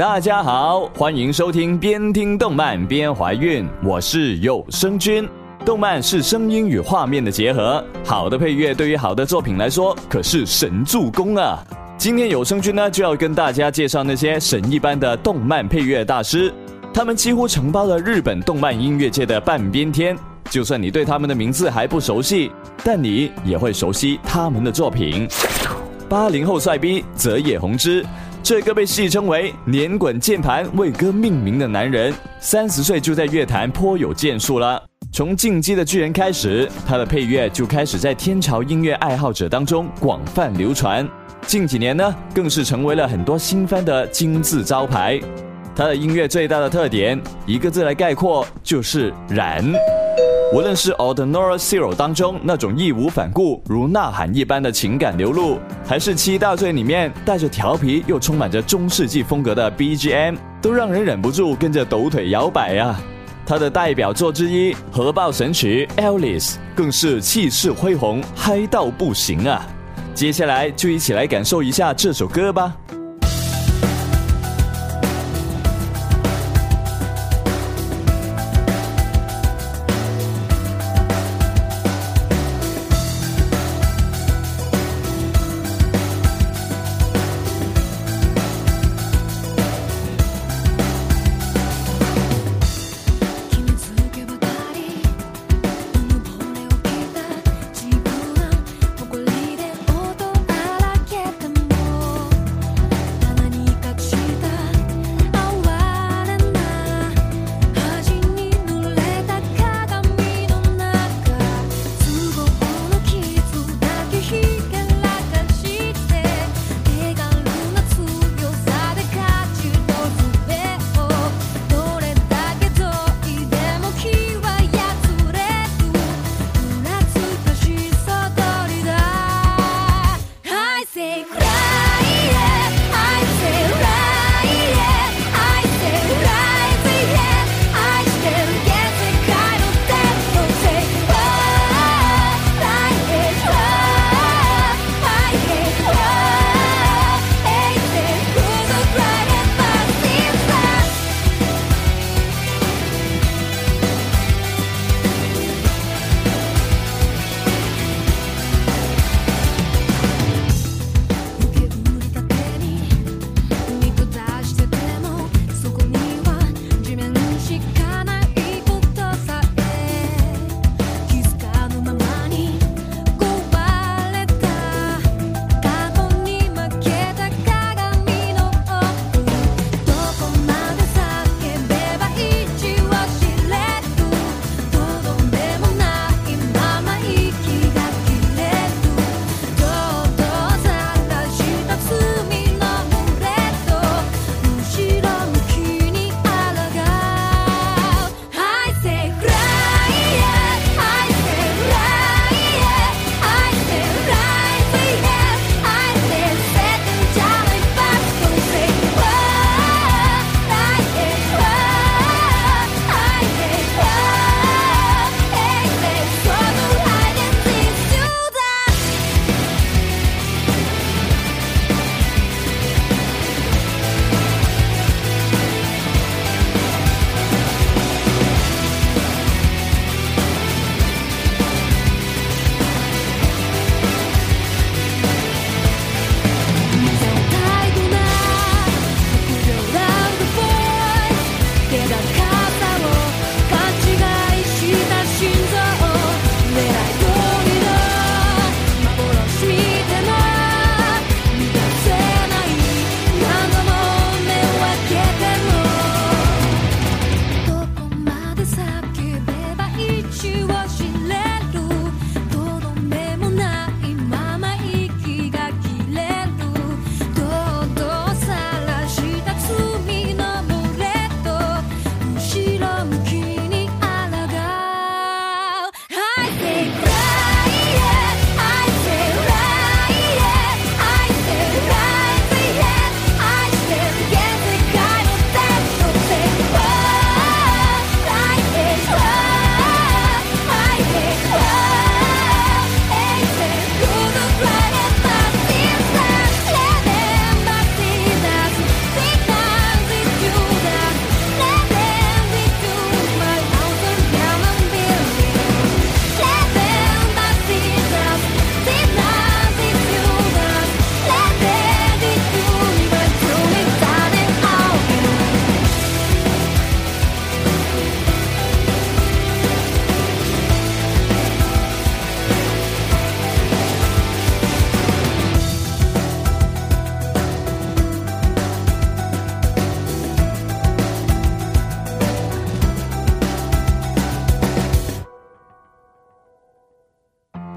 [0.00, 5.28] 大家好，欢迎收听边听动漫边怀孕，我是有声君。
[5.62, 11.62] 动漫是声音与画面的结合，好的配乐对于好的作品来说可是神助攻啊！
[11.98, 16.50] 今天有声君呢就要跟大家介绍那些神一般的动漫配乐大师，
[16.94, 20.16] 他们几乎承包了日本动漫音乐界的半边天。
[20.48, 22.50] 就算你对他们的名字还不熟悉，
[22.82, 25.28] 但你也会熟悉他们的作品。
[26.08, 28.02] 八零后帅逼泽野弘之。
[28.42, 34.82] 这个被戏称为“连滚键盘”为歌命名的男人，三十岁就在乐坛颇有建树了。
[35.12, 41.06] 从《进击的巨人》开始，他的配乐就开始在天朝音乐爱好者当中广泛流传。
[41.46, 45.20] 近几年呢，更是成为了很多新番的金字招牌。
[45.76, 49.62] 他的音乐最大的特点，一个字来概括就是燃。
[50.52, 63.00] 无论是《Ordinary Zero》当中那种义无反顾、如呐喊一般的情感流露，还是《七大罪》里面带着调皮又充满着中世纪风格的 BGM，都让人忍不住跟着抖腿摇摆啊！
[63.46, 69.64] 他的代表作之一《核爆神曲》《Alice》更是气势恢宏、嗨到不行啊！
[70.14, 72.74] 接下来就一起来感受一下这首歌吧。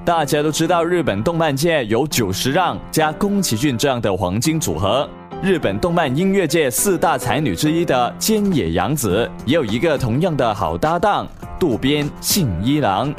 [0.04, 5.08] 大家都知道，日本动漫界有久石让加宫崎骏这样的黄金组合。
[5.42, 11.26] 日本动漫音乐界四大才女之一的菅野洋子，也有一个同样的好搭档
[11.58, 13.12] 渡边信一郎。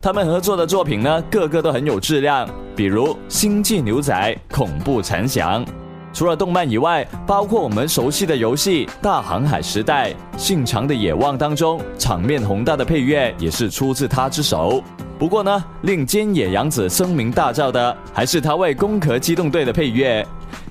[0.00, 4.12] 他们合作的作品呢，个个都很有质量，比如《星际牛仔》
[4.56, 5.64] 《恐怖残响》。
[6.12, 14.82] 除了动漫以外，包括我们熟悉的游戏《大航海时代》《信长的野望》当中，场面宏大的配乐也是出自他之手。
[15.22, 20.26] 不过呢，令菅野洋子声名大噪的还是他为《攻壳机动队》的配乐。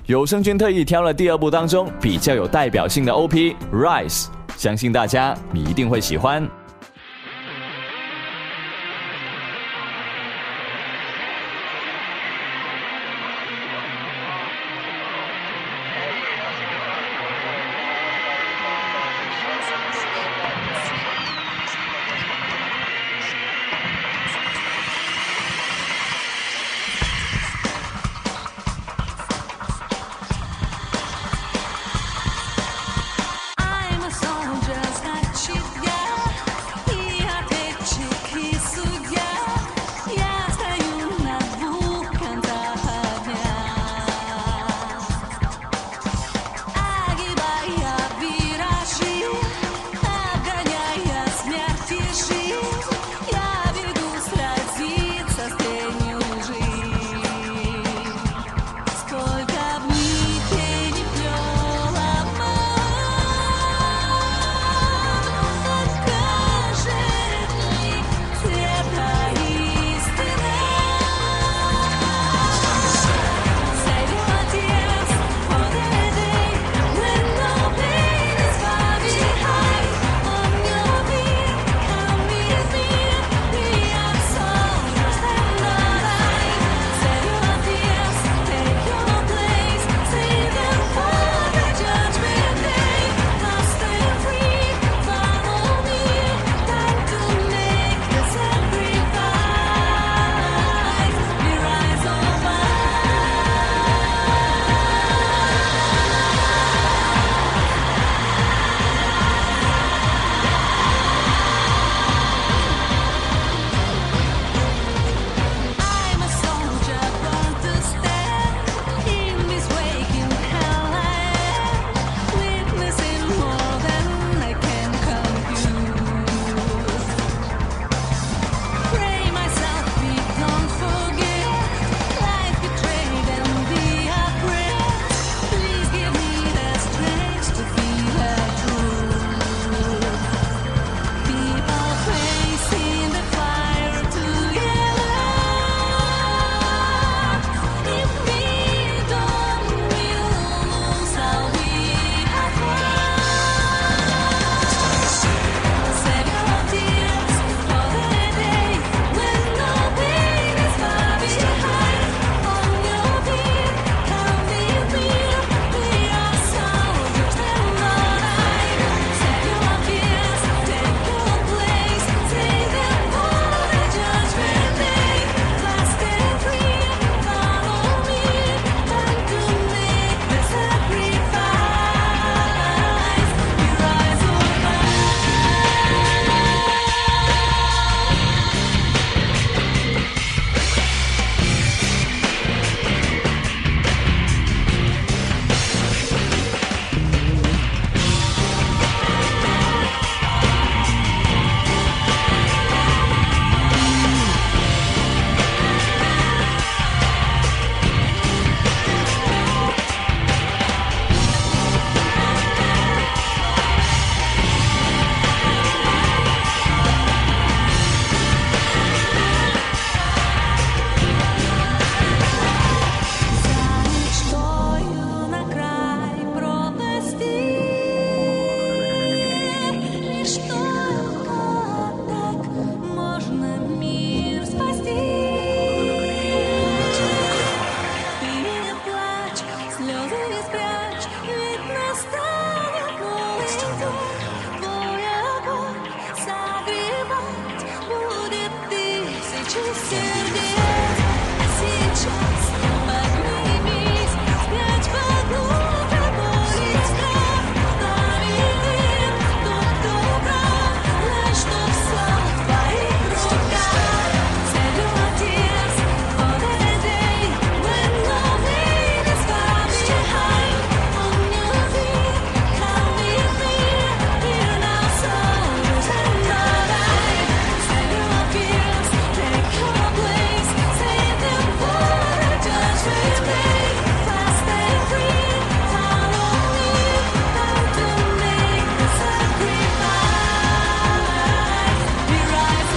[0.08, 3.38] 有声君特意挑了第二部当中比较有代表性的 OP
[3.74, 4.24] 《Rise》，
[4.58, 6.46] 相信大家你一定会喜欢。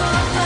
[0.08, 0.45] oh.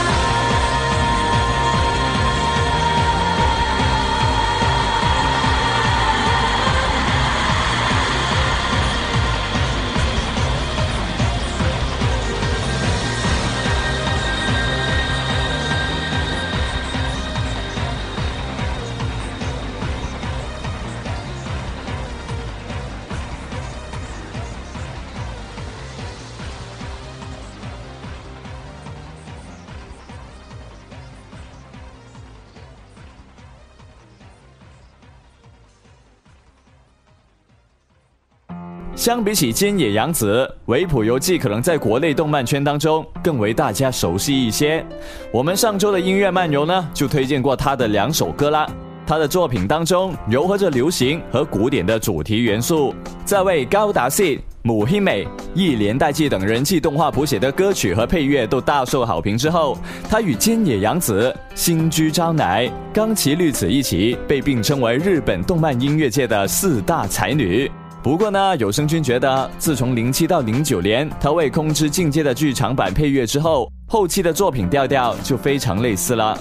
[39.10, 44.86] 相比起菅野洋子，维普游记可能在国内动漫圈当中更为大家熟悉一些。
[45.32, 48.70] 我们上周的音乐漫游呢，就推荐过她的两首歌啦。
[49.04, 59.76] 她的作品当中柔合着流行和古典的主题元素，在为高达系、母黑美、一连代记等人气动画谱写的歌曲和配乐都大受好评之后，
[60.08, 67.68] 她与菅野洋子、新居昭乃、冈崎律子一起被并称为日本动漫音乐界的四大才女。
[68.02, 76.36] 不过呢，有声君觉得，自从零七到零九年他为《空之境界》的剧场版配乐之后，后期的作品调调就非常类似了。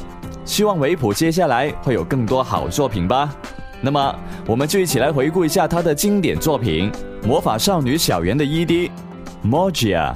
[0.45, 3.33] 希望维普接下来会有更多好作品吧。
[3.81, 4.13] 那么，
[4.45, 6.89] 我们就一起来回顾一下他的经典作品
[7.27, 8.89] 《魔法少女小圆》的 ED，
[9.43, 10.15] 《m o g i a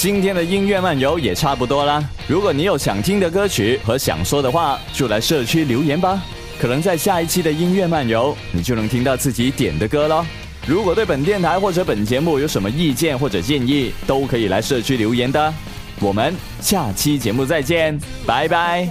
[0.00, 2.00] 今天的音乐漫游也差不多啦。
[2.28, 6.22] 如果你有想听的歌曲和想说的话，就来社区留言吧。
[6.60, 10.24] 可能在下一期的音乐漫游，你就能听到自己点的歌喽。
[10.68, 15.52] 如果对本电台或者本节目有什么意见或者建议，都可以来社区留言的。
[15.98, 18.88] 我们下期节目再见，拜拜。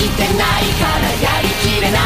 [1.44, 1.98] りきれな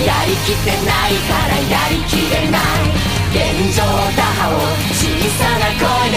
[0.00, 2.96] いやりきってないからやりきれない
[3.36, 3.84] 現状
[4.16, 4.56] 打破を
[4.96, 5.04] 小
[5.36, 6.16] さな声